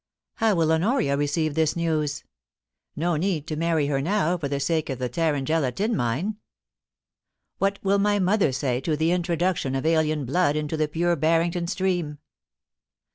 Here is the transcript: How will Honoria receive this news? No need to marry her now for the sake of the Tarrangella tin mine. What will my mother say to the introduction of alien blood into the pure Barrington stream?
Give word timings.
How 0.37 0.55
will 0.55 0.71
Honoria 0.71 1.15
receive 1.15 1.53
this 1.53 1.75
news? 1.75 2.23
No 2.95 3.17
need 3.17 3.45
to 3.45 3.55
marry 3.55 3.85
her 3.85 4.01
now 4.01 4.35
for 4.35 4.47
the 4.47 4.59
sake 4.59 4.89
of 4.89 4.97
the 4.97 5.07
Tarrangella 5.07 5.71
tin 5.75 5.95
mine. 5.95 6.37
What 7.59 7.77
will 7.83 7.99
my 7.99 8.17
mother 8.17 8.51
say 8.51 8.81
to 8.81 8.97
the 8.97 9.11
introduction 9.11 9.75
of 9.75 9.85
alien 9.85 10.25
blood 10.25 10.55
into 10.55 10.75
the 10.75 10.87
pure 10.87 11.15
Barrington 11.15 11.67
stream? 11.67 12.17